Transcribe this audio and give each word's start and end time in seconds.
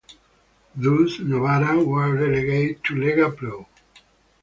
Thus, 0.75 1.19
Novara 1.19 1.77
were 1.83 2.11
relegated 2.15 2.83
to 2.85 2.95
Lega 2.95 3.37
Pro. 3.37 3.67